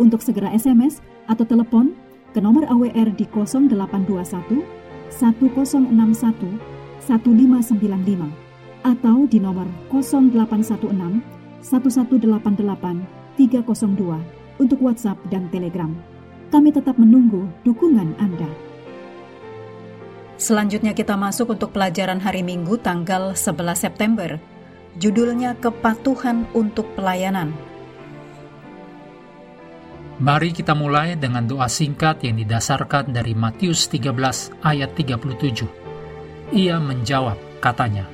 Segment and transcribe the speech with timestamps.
[0.00, 1.94] untuk segera SMS atau telepon
[2.34, 4.62] ke nomor AWR di 0821
[5.10, 8.44] 1061 1595
[8.84, 11.22] atau di nomor 0816
[11.64, 15.90] 1188 302 untuk WhatsApp dan Telegram.
[16.52, 18.46] Kami tetap menunggu dukungan Anda.
[20.38, 24.38] Selanjutnya kita masuk untuk pelajaran hari Minggu tanggal 11 September.
[24.98, 27.73] Judulnya Kepatuhan untuk Pelayanan.
[30.14, 36.54] Mari kita mulai dengan doa singkat yang didasarkan dari Matius 13 ayat 37.
[36.54, 38.06] Ia menjawab, katanya,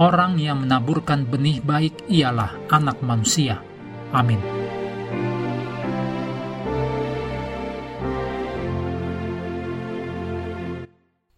[0.00, 3.60] Orang yang menaburkan benih baik ialah anak manusia.
[4.16, 4.40] Amin.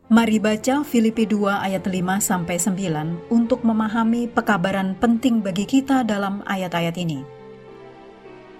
[0.06, 6.42] Mari baca Filipi 2 ayat 5 sampai 9 untuk memahami pekabaran penting bagi kita dalam
[6.46, 7.37] ayat-ayat ini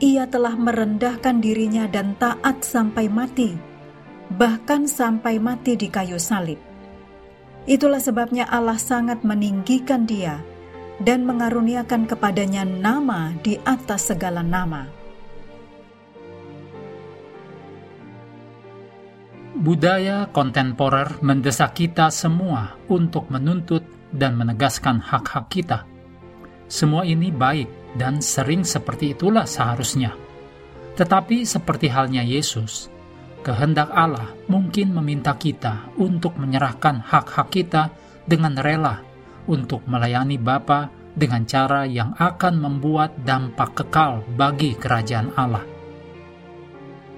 [0.00, 3.52] ia telah merendahkan dirinya dan taat sampai mati,
[4.32, 6.56] bahkan sampai mati di kayu salib.
[7.68, 10.40] Itulah sebabnya Allah sangat meninggikan dia
[11.04, 14.88] dan mengaruniakan kepadanya nama di atas segala nama.
[19.60, 25.84] Budaya kontemporer mendesak kita semua untuk menuntut dan menegaskan hak-hak kita.
[26.64, 30.14] Semua ini baik, dan sering seperti itulah seharusnya.
[30.94, 32.92] Tetapi seperti halnya Yesus,
[33.40, 37.88] kehendak Allah mungkin meminta kita untuk menyerahkan hak-hak kita
[38.26, 39.00] dengan rela
[39.48, 45.64] untuk melayani Bapa dengan cara yang akan membuat dampak kekal bagi kerajaan Allah.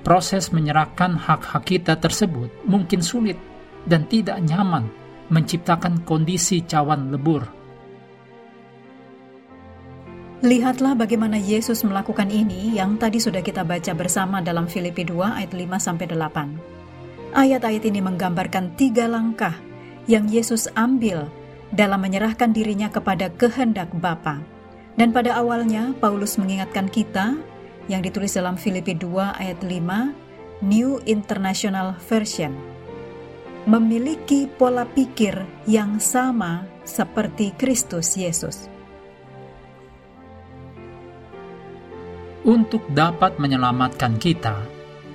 [0.02, 3.38] Proses menyerahkan hak-hak kita tersebut mungkin sulit
[3.86, 4.90] dan tidak nyaman,
[5.30, 7.61] menciptakan kondisi cawan lebur
[10.42, 15.54] Lihatlah bagaimana Yesus melakukan ini yang tadi sudah kita baca bersama dalam Filipi 2 ayat
[15.54, 17.30] 5 sampai 8.
[17.30, 19.54] Ayat-ayat ini menggambarkan tiga langkah
[20.10, 21.30] yang Yesus ambil
[21.70, 24.42] dalam menyerahkan dirinya kepada kehendak Bapa.
[24.98, 27.38] Dan pada awalnya Paulus mengingatkan kita
[27.86, 32.50] yang ditulis dalam Filipi 2 ayat 5 New International Version
[33.62, 35.38] memiliki pola pikir
[35.70, 38.81] yang sama seperti Kristus Yesus.
[42.42, 44.66] Untuk dapat menyelamatkan kita,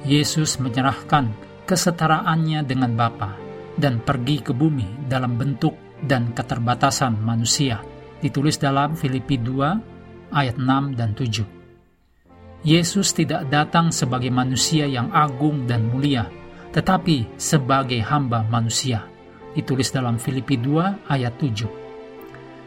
[0.08, 1.28] Yesus menyerahkan
[1.68, 3.36] kesetaraannya dengan Bapa
[3.76, 7.84] dan pergi ke bumi dalam bentuk dan keterbatasan manusia.
[8.24, 12.64] Ditulis dalam Filipi 2 ayat 6 dan 7.
[12.64, 16.32] Yesus tidak datang sebagai manusia yang agung dan mulia,
[16.72, 19.04] tetapi sebagai hamba manusia.
[19.52, 21.68] Ditulis dalam Filipi 2 ayat 7.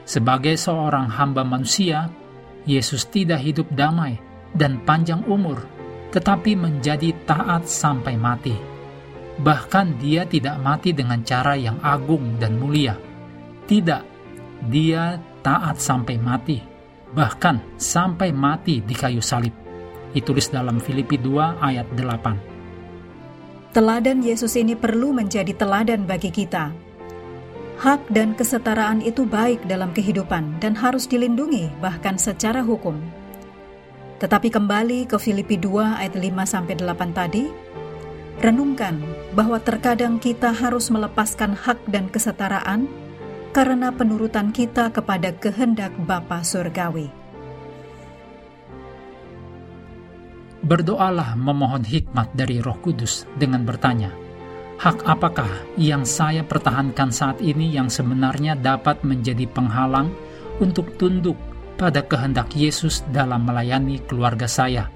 [0.04, 2.12] Sebagai seorang hamba manusia,
[2.68, 5.62] Yesus tidak hidup damai dan panjang umur,
[6.10, 8.54] tetapi menjadi taat sampai mati.
[9.40, 12.92] Bahkan dia tidak mati dengan cara yang agung dan mulia.
[13.64, 14.02] Tidak,
[14.68, 16.60] dia taat sampai mati,
[17.16, 19.54] bahkan sampai mati di kayu salib.
[20.10, 23.70] Ditulis dalam Filipi 2 ayat 8.
[23.70, 26.74] Teladan Yesus ini perlu menjadi teladan bagi kita.
[27.80, 32.98] Hak dan kesetaraan itu baik dalam kehidupan dan harus dilindungi bahkan secara hukum.
[34.20, 37.48] Tetapi kembali ke Filipi 2 ayat 5 sampai 8 tadi,
[38.44, 39.00] renungkan
[39.32, 42.84] bahwa terkadang kita harus melepaskan hak dan kesetaraan
[43.56, 47.08] karena penurutan kita kepada kehendak Bapa surgawi.
[50.60, 54.12] Berdoalah memohon hikmat dari Roh Kudus dengan bertanya,
[54.76, 55.48] hak apakah
[55.80, 60.12] yang saya pertahankan saat ini yang sebenarnya dapat menjadi penghalang
[60.60, 61.40] untuk tunduk
[61.80, 64.92] pada kehendak Yesus dalam melayani keluarga saya,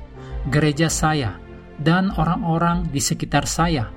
[0.53, 1.41] gereja saya,
[1.81, 3.89] dan orang-orang di sekitar saya.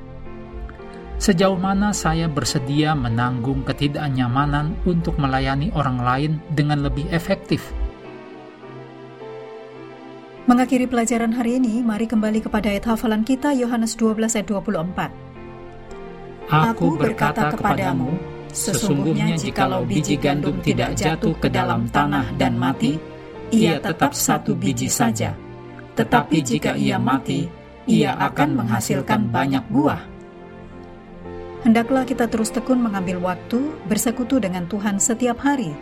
[1.20, 7.60] Sejauh mana saya bersedia menanggung ketidaknyamanan untuk melayani orang lain dengan lebih efektif?
[10.48, 15.12] Mengakhiri pelajaran hari ini, mari kembali kepada ayat hafalan kita Yohanes 12 ayat 24.
[16.48, 22.98] Aku berkata kepadamu, sesungguhnya jikalau biji gandum tidak jatuh ke dalam tanah dan mati,
[23.54, 25.38] ia tetap satu biji saja.
[25.94, 27.46] Tetapi jika ia mati,
[27.86, 30.02] ia akan menghasilkan banyak buah.
[31.62, 35.74] Hendaklah kita terus tekun mengambil waktu bersekutu dengan Tuhan setiap hari,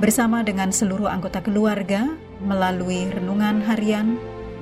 [0.00, 2.08] bersama dengan seluruh anggota keluarga,
[2.40, 4.16] melalui renungan harian,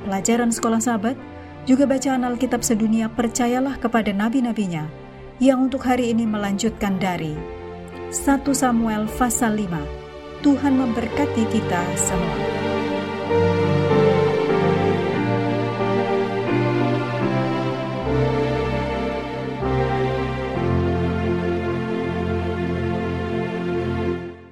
[0.06, 1.14] pelajaran sekolah sahabat,
[1.62, 5.01] juga bacaan Alkitab sedunia percayalah kepada nabi-nabinya
[5.42, 7.34] yang untuk hari ini melanjutkan dari
[8.14, 9.74] 1 Samuel pasal 5.
[10.46, 12.61] Tuhan memberkati kita semua.